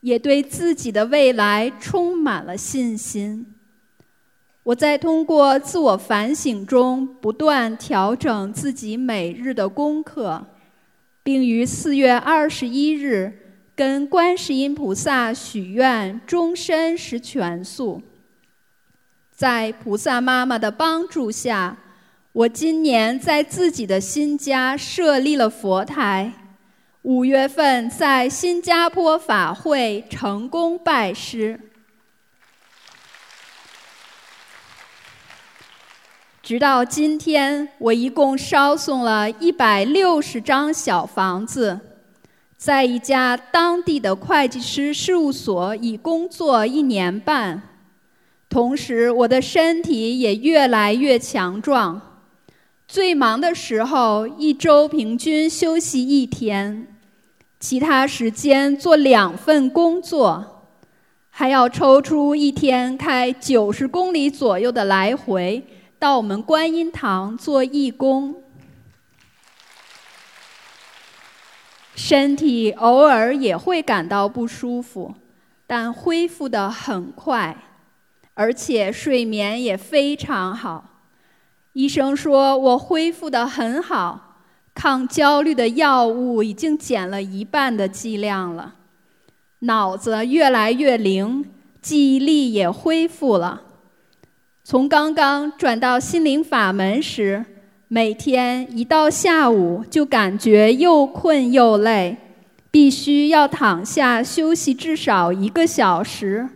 [0.00, 3.46] 也对自己的未来充满了信心。
[4.64, 10.44] 我在通过自我反省中不断调整自己每日的功课，
[11.22, 13.32] 并于四月二十一日
[13.76, 18.02] 跟观世音菩萨许愿，终身食全素。
[19.44, 21.76] 在菩萨妈妈的帮助下，
[22.32, 26.32] 我今年在自己的新家设立了佛台。
[27.02, 31.60] 五月份在新加坡法会成功拜师，
[36.42, 41.78] 直到今天，我一共烧送了一百六十张小房子，
[42.56, 47.73] 在一家当地的会计师事务所已工作一年半。
[48.54, 52.00] 同时我的身体也越来越强壮。
[52.86, 56.86] 最忙的时候，一周平均休息一天，
[57.58, 60.68] 其他时间做两份工作，
[61.30, 65.66] 还要抽出一天开九十公里左右的来回
[65.98, 68.36] 到我们观音堂做义工。
[71.96, 75.12] 身体偶尔也会感到不舒服，
[75.66, 77.56] 但恢复的很快，
[78.34, 81.02] 而且睡眠也非常好。
[81.72, 84.38] 医生说我恢复的很好，
[84.74, 88.74] 抗焦虑的药物已经减了一半的剂量了，
[89.60, 91.44] 脑子越来越灵，
[91.80, 93.62] 记忆力也恢复了。
[94.62, 97.46] 从刚刚转到心灵法门时。
[97.86, 102.16] 每天一到下午就感觉又困又累，
[102.70, 106.48] 必须要躺下休息至少一个小时。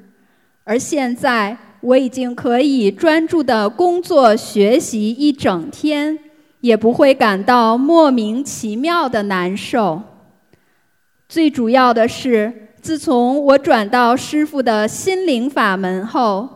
[0.65, 6.19] 而现在我已经可以专注的工作学习一整天，
[6.61, 10.03] 也不会感到莫名其妙的难受。
[11.29, 16.49] 最主要的是，自从我转到师父的心灵法门后，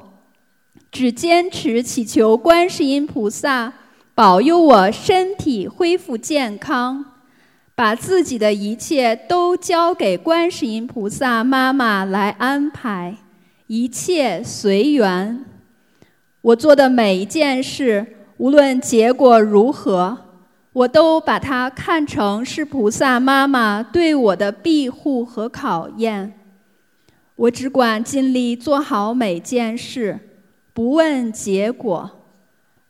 [0.91, 3.73] 只坚持祈求观世音菩萨。
[4.15, 7.03] 保佑我身体恢复健康，
[7.75, 13.17] 把自己的一切都交给观世音菩萨妈妈来安排，
[13.75, 15.47] 一切随缘。
[16.43, 18.07] 我做的每一件事，
[18.37, 20.19] 无论结果如何，
[20.75, 26.39] 我都把它看成是菩萨妈妈对我的庇护和考验。
[27.35, 30.19] 我只管尽力做好每件事，
[30.75, 32.11] 不问结果。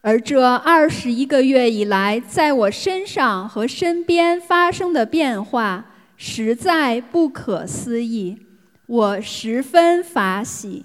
[0.01, 8.37] 而这二十一个月以来，在我身上和身边发生的变化，实在不可思议，
[8.93, 10.85] 我十分法喜。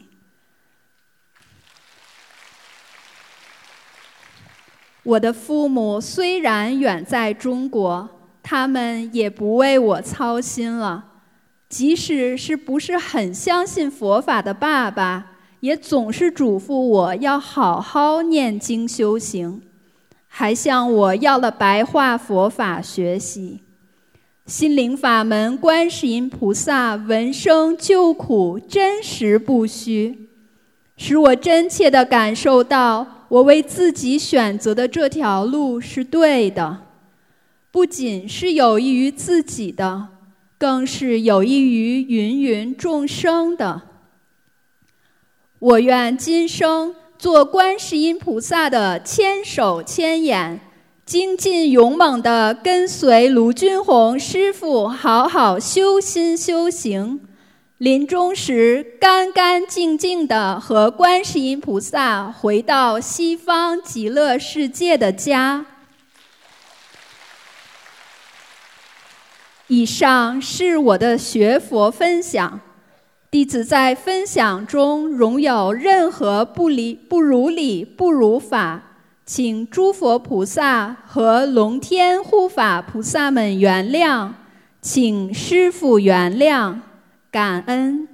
[5.04, 8.10] 我的父母虽然远在中国，
[8.42, 11.04] 他们也不为我操心了，
[11.68, 15.34] 即使是不是很相信佛法的爸爸。
[15.60, 19.62] 也总是嘱咐我要好好念经修行，
[20.30, 23.67] 还向我要了白话佛法学习。
[24.48, 30.30] 心灵法门，观世音菩萨闻声救苦，真实不虚，
[30.96, 36.78] 使我真切的感受到，我为自己选择的这条路是对的，
[37.72, 40.08] 不仅是有益于自己的，
[40.58, 43.82] 更是有益于芸芸众生的。
[45.60, 50.62] 我愿今生做观世音菩萨的千手千眼，
[51.08, 57.22] 精进勇猛地跟随卢军宏师傅好好修心修行，
[57.78, 65.66] 临终时干干净净地和观世音菩萨回到西方极乐世界的家。
[69.68, 72.60] 以上是我的学佛分享。
[73.32, 78.87] 弟子在分享中，容有任何不理、不如理、不如法，
[79.28, 84.32] 请诸佛菩萨和龙天护法菩萨们原谅，
[84.80, 86.80] 请师父原谅，
[87.30, 88.08] 感恩。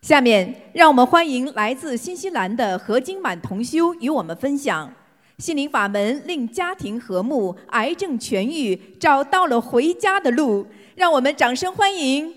[0.00, 4.94] 下面，让我们欢迎来自新西兰的何金满同修与我们分享：
[5.42, 10.64] 心灵法门令家庭和睦，癌症痊愈，找到了回家的路。
[10.94, 12.32] 让我们掌声欢迎。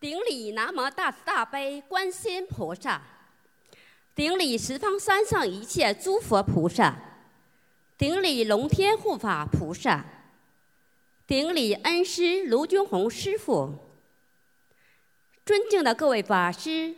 [0.00, 3.02] 顶礼南无大慈大悲观世音菩萨，
[4.14, 6.96] 顶礼十方三圣一切诸佛菩萨，
[7.96, 10.04] 顶礼龙天护法菩萨，
[11.26, 13.72] 顶礼恩师卢军宏师傅。
[15.46, 16.96] 尊敬的各位法师，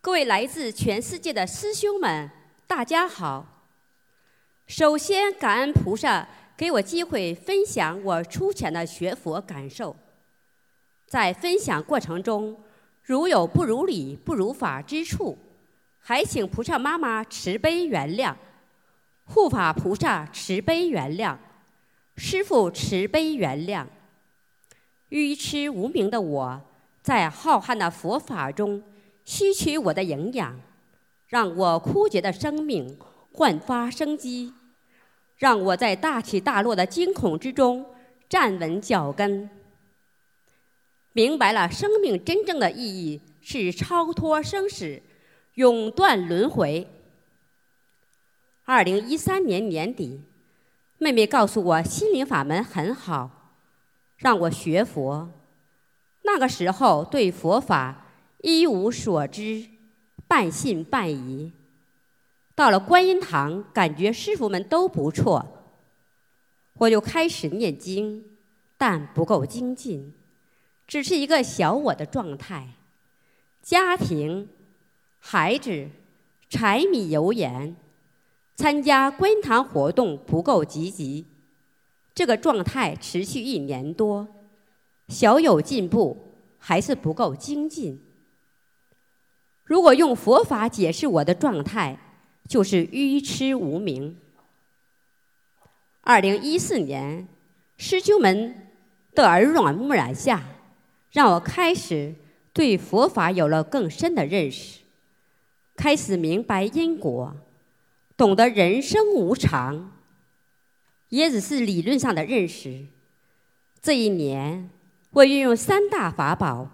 [0.00, 2.30] 各位来自全世界的师兄们，
[2.66, 3.46] 大家好。
[4.66, 9.94] 首先感恩菩萨给我机会分享我出浅的学佛感受。
[11.06, 12.58] 在分享过程中，
[13.02, 15.38] 如有不如理、不如法之处，
[16.06, 18.34] 还请菩萨妈妈慈悲原谅，
[19.24, 21.34] 护法菩萨慈悲原谅，
[22.14, 23.86] 师父慈悲原谅。
[25.08, 26.60] 愚痴无明的我，
[27.00, 28.82] 在浩瀚的佛法中
[29.24, 30.60] 吸取我的营养，
[31.28, 32.98] 让我枯竭的生命
[33.32, 34.52] 焕发生机，
[35.38, 37.86] 让我在大起大落的惊恐之中
[38.28, 39.48] 站稳脚跟，
[41.14, 45.00] 明白了生命真正的意义是超脱生死，
[45.54, 46.88] 永断轮回。
[48.64, 50.20] 二零一三年年底，
[50.98, 53.52] 妹妹告诉我心灵法门很好，
[54.16, 55.30] 让我学佛。
[56.22, 58.06] 那个时候对佛法
[58.40, 59.68] 一无所知，
[60.26, 61.52] 半信半疑。
[62.54, 65.46] 到了观音堂，感觉师傅们都不错，
[66.74, 68.24] 我就开始念经，
[68.78, 70.14] 但不够精进，
[70.86, 72.68] 只是一个小我的状态。
[73.60, 74.48] 家庭、
[75.26, 75.88] 孩子、
[76.50, 77.74] 柴米油盐。
[78.56, 81.24] 参加观堂活动不够积极，
[82.14, 84.28] 这个状态持续一年多，
[85.08, 88.00] 小有进步，还是不够精进。
[89.64, 91.98] 如果用佛法解释我的状态，
[92.46, 94.16] 就是愚痴无明。
[96.02, 97.26] 二零一四年，
[97.76, 98.68] 师兄们
[99.14, 100.44] 的耳软目染下，
[101.10, 102.14] 让我开始
[102.52, 104.83] 对佛法有了更深的认识，
[105.76, 107.36] 开始明白因果。
[108.16, 109.90] 懂得人生无常，
[111.08, 112.86] 也只是理论上的认识。
[113.82, 114.70] 这一年，
[115.10, 116.70] 我运用三大法宝，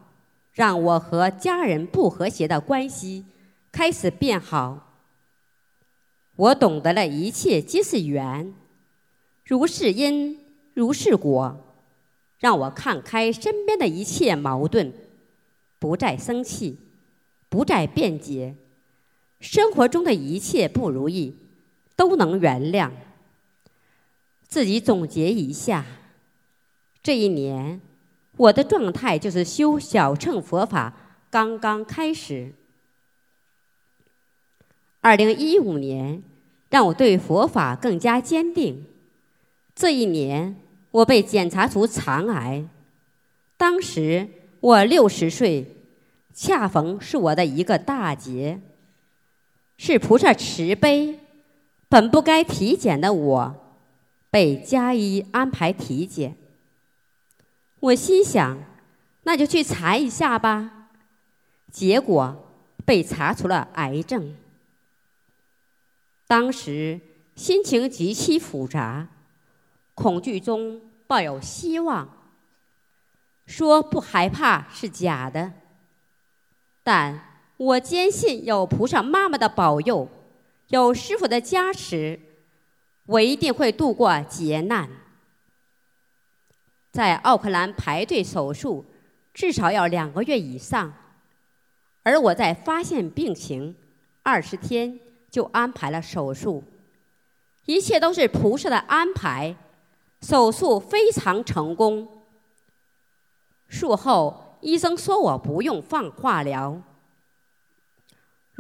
[0.53, 3.25] 让我和家人不和谐的关系
[3.73, 4.99] 开始变好。
[6.37, 8.55] 我懂得了一切皆是缘，
[9.45, 10.39] 如是因，
[10.75, 11.59] 如是果，
[12.39, 14.93] 让我看开身边的一切矛盾，
[15.79, 16.79] 不再生气，
[17.49, 18.55] 不再辩解。
[19.41, 21.35] 生活中的一切不如意，
[21.97, 22.91] 都能原谅。
[24.47, 25.87] 自己总结一下，
[27.03, 27.81] 这一年
[28.37, 30.95] 我的状态就是修小乘佛法
[31.31, 32.53] 刚刚开始。
[35.01, 36.23] 二零一五年
[36.69, 38.85] 让我对佛法更加坚定。
[39.75, 40.57] 这一年
[40.91, 42.67] 我被检查出肠癌，
[43.57, 44.29] 当时
[44.61, 45.67] 我六十岁，
[46.35, 48.61] 恰逢是我的一个大劫。
[49.83, 51.19] 是菩萨慈悲，
[51.89, 53.55] 本不该体检的我，
[54.31, 56.37] 被加一安排体检。
[57.81, 58.63] 我心想，
[59.23, 60.91] 那就去查一下吧。
[61.73, 62.53] 结果
[62.85, 64.37] 被查出了癌症。
[66.27, 67.01] 当时
[67.35, 69.09] 心情极其复杂，
[69.95, 72.07] 恐惧中抱有希望。
[73.47, 75.55] 说不害怕是假的，
[76.83, 77.30] 但。
[77.61, 80.09] 我坚信有菩萨妈妈的保佑，
[80.69, 82.19] 有师傅的加持，
[83.05, 84.89] 我一定会度过劫难。
[86.91, 88.87] 在奥克兰排队手术，
[89.35, 90.91] 至少要两个月以上，
[92.03, 93.77] 而我在发现病情
[94.23, 94.99] 二十天
[95.31, 96.65] 就安排了手术，
[97.67, 99.55] 一切都是菩萨的安排，
[100.23, 102.09] 手术非常成功。
[103.69, 106.81] 术后医生说我不用放化疗。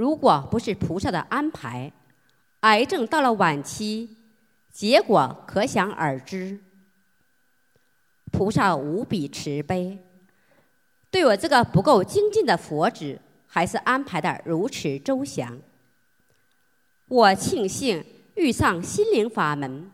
[0.00, 1.92] 如果不是菩萨的安排，
[2.60, 4.08] 癌症到了晚期，
[4.72, 6.58] 结果可想而知。
[8.32, 9.98] 菩萨无比慈悲，
[11.10, 15.58] 对我这个不够精进的佛子，还是安排的如此周详。
[17.06, 18.02] 我庆幸
[18.36, 19.92] 遇上心灵法门，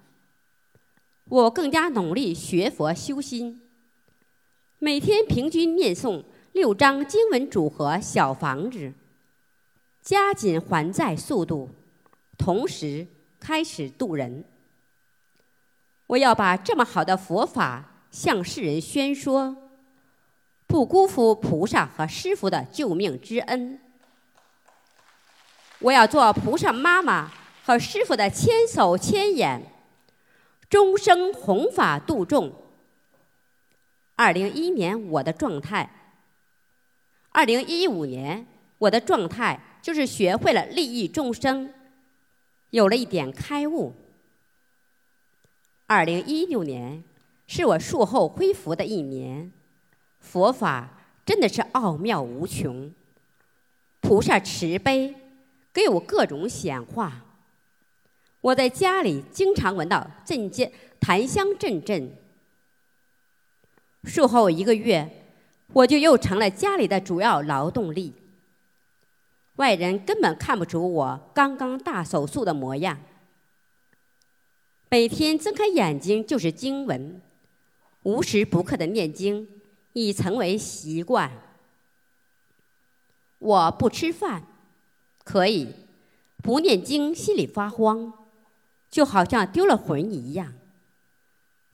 [1.24, 3.60] 我更加努力学佛修心，
[4.78, 8.92] 每天平均念诵六章经文组合小房子。
[10.06, 11.68] 加紧还债速度，
[12.38, 13.08] 同时
[13.40, 14.44] 开始渡人。
[16.06, 19.56] 我要把这么好的佛法向世人宣说，
[20.68, 23.80] 不辜负菩萨和师傅的救命之恩。
[25.80, 27.32] 我要做菩萨妈妈
[27.64, 29.60] 和师傅的千手千眼，
[30.70, 32.54] 终生弘法度众。
[34.14, 35.90] 二零一年我的状态，
[37.30, 38.46] 二零一五年
[38.78, 39.60] 我的状态。
[39.86, 41.72] 就是学会了利益众生，
[42.70, 43.94] 有了一点开悟。
[45.86, 47.04] 二零一六年
[47.46, 49.52] 是我术后恢复的一年，
[50.18, 50.90] 佛法
[51.24, 52.92] 真的是奥妙无穷，
[54.00, 55.14] 菩萨慈悲
[55.72, 57.24] 给我各种显化。
[58.40, 62.10] 我在家里经常闻到阵间檀香阵阵。
[64.02, 65.08] 术后一个月，
[65.72, 68.12] 我就又成了家里的主要劳动力。
[69.56, 72.98] 外人根本看不出我刚刚大手术的模样。
[74.90, 77.20] 每天睁开眼睛就是经文，
[78.02, 79.48] 无时不刻的念经
[79.94, 81.30] 已成为习惯。
[83.38, 84.44] 我不吃饭，
[85.24, 85.74] 可以
[86.42, 88.12] 不念经心里发慌，
[88.90, 90.54] 就好像丢了魂一样，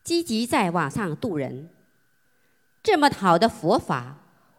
[0.03, 1.69] 积极在网上渡人。
[2.83, 4.17] 这么好的佛法，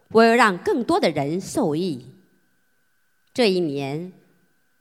[0.09, 2.05] 我要让更多的人受益。
[3.33, 4.13] 这一年，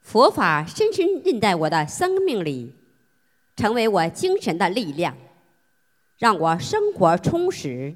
[0.02, 2.74] 佛法深深印在我的生命里，
[3.56, 5.16] 成为我精神的力量，
[6.18, 7.94] 让我生活充实。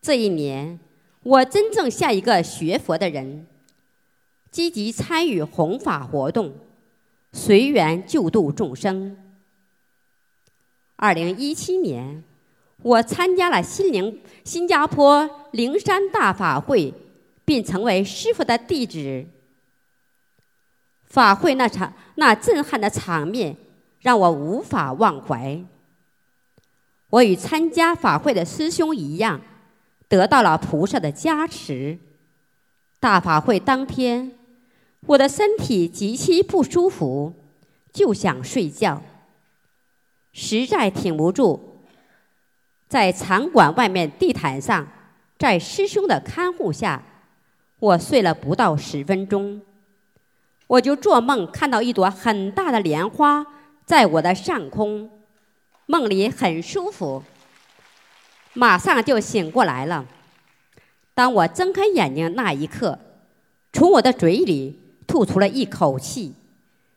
[0.00, 0.78] 这一年，
[1.24, 3.48] 我真正像一个学佛的人，
[4.52, 6.54] 积极参与弘法活动，
[7.32, 9.18] 随缘救度众生。
[10.94, 12.22] 二零一七年。
[12.82, 16.92] 我参加了新灵新加坡灵山大法会，
[17.46, 19.24] 并成为师傅的弟子。
[21.06, 23.56] 法会那场那震撼的场面
[24.00, 25.58] 让我无法忘怀。
[27.08, 29.40] 我与参加法会的师兄一样，
[30.08, 31.98] 得到了菩萨的加持。
[32.98, 34.32] 大法会当天，
[35.06, 37.32] 我的身体极其不舒服，
[37.92, 39.00] 就想睡觉，
[40.32, 41.84] 实在挺不住。
[42.88, 44.86] 在场馆外面地毯上，
[45.38, 47.02] 在师兄的看护下，
[47.78, 49.60] 我睡了不到十分钟，
[50.66, 53.46] 我就做梦看到一朵很大的莲花
[53.84, 55.10] 在我的上空，
[55.86, 57.22] 梦里很舒服，
[58.54, 60.06] 马上就醒过来了。
[61.14, 62.98] 当我睁开眼睛那一刻，
[63.72, 66.34] 从我的嘴里吐出了一口气，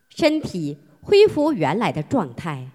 [0.10, 2.68] 身体恢复原来的状态。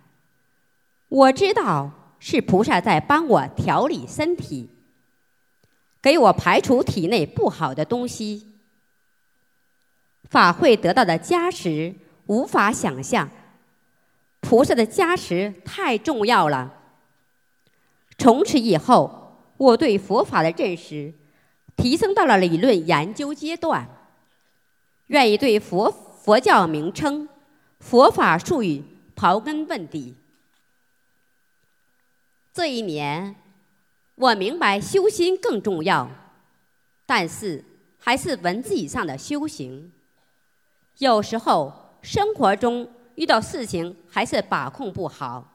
[1.09, 1.91] 我知道。
[2.27, 4.67] 是菩萨在帮我调理身体，
[6.05, 8.47] 给我排除体内不好的东西。
[10.29, 11.95] 法会得到的加持
[12.27, 13.31] 无法想象，
[14.41, 16.75] 菩萨的加持太重要了。
[18.19, 21.15] 从此以后，我对佛法的认识
[21.75, 23.89] 提升到了理论研究阶段，
[25.07, 27.27] 愿意对佛佛教名称、
[27.81, 28.85] 佛法术语
[29.17, 30.15] 刨根问底。
[32.53, 33.35] 这一年，
[34.17, 36.09] 我明白修心更重要，
[37.05, 37.65] 但是
[37.99, 39.93] 还是文字以上的修行。
[40.99, 45.51] 有时候生活中遇到事情还是把控不好。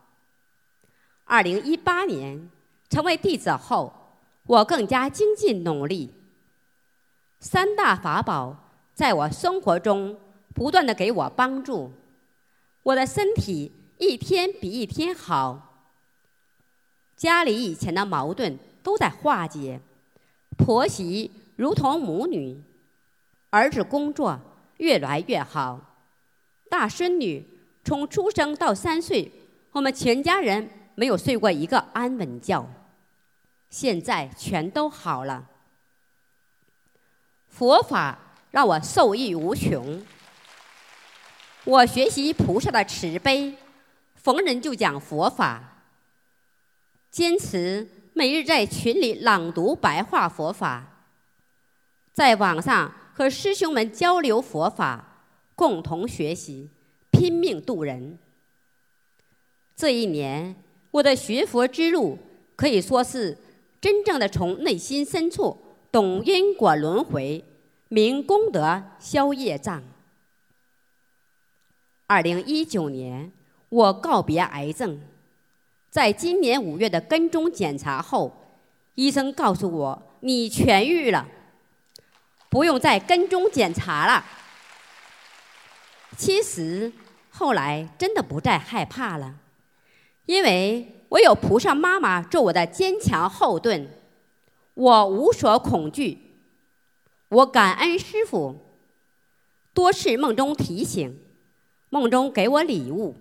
[1.23, 2.49] 二零一八年
[2.89, 3.93] 成为弟子后，
[4.45, 6.13] 我更加精进努力。
[7.39, 10.19] 三大法宝在我生活中
[10.53, 11.93] 不断的给我帮助，
[12.83, 15.68] 我的身体一天比一天好。
[17.19, 19.77] 家里以前的矛盾都在化解，
[20.57, 22.57] 婆媳如同母女，
[23.49, 24.39] 儿子工作
[24.77, 25.81] 越来越好，
[26.69, 27.45] 大孙女
[27.83, 29.29] 从出生到三岁，
[29.73, 32.65] 我们全家人没有睡过一个安稳觉，
[33.69, 35.45] 现在全都好了。
[37.49, 38.17] 佛法
[38.51, 40.01] 让我受益无穷，
[41.65, 43.57] 我学习菩萨的慈悲，
[44.15, 45.75] 逢人就讲佛法。
[47.11, 51.07] 坚持每日在群里朗读白话佛法，
[52.13, 55.23] 在网上和师兄们交流佛法，
[55.55, 56.69] 共同学习，
[57.11, 58.19] 拼命度人。
[59.75, 60.55] 这一年，
[60.91, 62.17] 我的学佛之路
[62.55, 63.37] 可以说是
[63.81, 65.57] 真正的从内心深处
[65.91, 67.43] 懂因果轮回、
[67.87, 69.81] 明功德、消业障。
[72.05, 73.31] 二零一九年，
[73.69, 75.01] 我告别癌症。
[75.89, 78.31] 在今年五月的跟踪检查后，
[78.95, 81.27] 医生告诉我你痊愈了，
[82.49, 84.23] 不用再跟踪检查了。
[86.15, 86.91] 其实
[87.29, 89.35] 后来真的不再害怕了，
[90.25, 93.87] 因为我有菩萨妈妈做我的坚强后盾，
[94.75, 96.19] 我无所恐惧。
[97.29, 98.57] 我感恩师傅，
[99.73, 101.19] 多次梦中提醒，
[101.89, 103.15] 梦中给我礼物，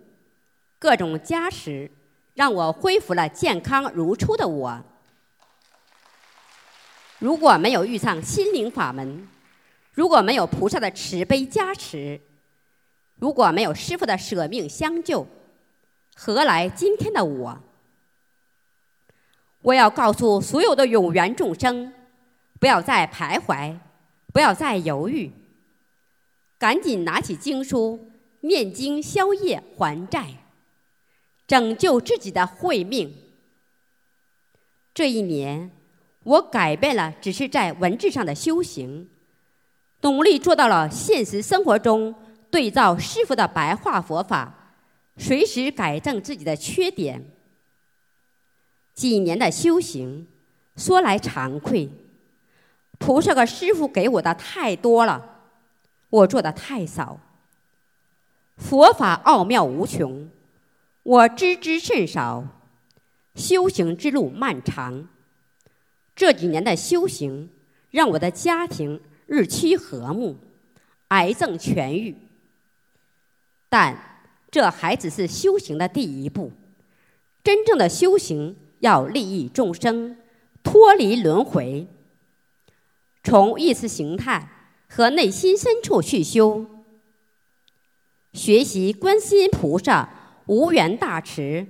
[0.79, 1.91] 各种加持。
[2.39, 4.81] 让我恢复了健康如初的我。
[7.19, 9.27] 如果没有遇上心灵法门，
[9.93, 12.21] 如果没有菩萨的慈悲加持，
[13.17, 15.27] 如果没有师傅的舍命相救，
[16.15, 17.59] 何来今天的我？
[19.63, 21.93] 我要告诉所有的有缘众生，
[22.61, 23.77] 不要再徘徊，
[24.33, 25.33] 不要再犹豫，
[26.57, 28.13] 赶紧拿起经书，
[28.43, 30.35] 念经消业还债。
[31.49, 33.13] 拯救自己的慧命。
[34.95, 35.71] 这一年，
[36.25, 39.09] 我改变了只是在文字上的修行，
[40.03, 42.15] 努力做到了现实生活中
[42.51, 44.73] 对照师傅的白话佛法，
[45.17, 47.25] 随时改正自己的缺点。
[48.95, 50.27] 几年的修行，
[50.77, 51.89] 说来惭愧，
[52.99, 55.45] 菩萨和师傅给我的太多了，
[56.11, 57.19] 我做的太少。
[58.57, 60.29] 佛法奥妙无穷，
[61.09, 62.47] 我知之甚少。
[63.35, 65.09] 修行之路漫长，
[66.15, 67.49] 这几年的修行
[67.91, 70.37] 让我的家庭日趋和睦，
[71.09, 72.15] 癌症痊愈。
[73.71, 76.53] 但这还只是修行的第一步，
[77.43, 80.19] 真正的修行要利益众生，
[80.63, 81.87] 脱离轮回，
[83.25, 84.51] 从意识形态
[84.91, 86.67] 和内心深处去修，
[88.35, 90.18] 学习观世音菩萨
[90.49, 91.65] 无缘大慈。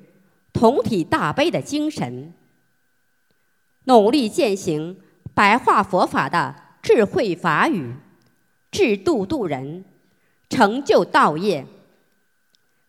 [0.50, 2.34] 同体大悲的精神，
[3.84, 4.98] 努力践行
[5.32, 6.52] 白话佛法的
[6.82, 7.94] 智慧法语，
[8.72, 9.84] 智度度人，
[10.48, 11.64] 成就道业。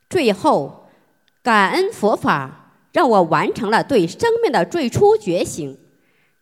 [0.10, 0.90] 最后，
[1.44, 5.78] 感恩佛法让我完成了对生命的最初觉醒，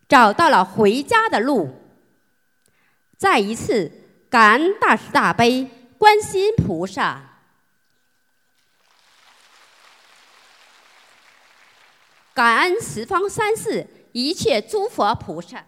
[0.07, 1.71] 找到了回家的路。
[3.17, 3.91] 再一次
[4.29, 5.67] 感恩大慈大悲
[5.97, 7.26] 观世音菩萨。
[12.37, 15.65] 感恩十方三世一切诸佛菩萨，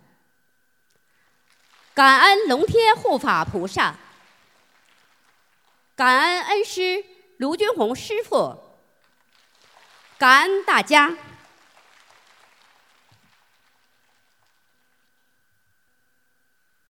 [1.95, 3.95] 感恩龙天护法菩萨，
[5.95, 7.03] 感恩恩师
[7.37, 8.55] 卢俊宏师傅，
[10.19, 11.17] 感恩大家。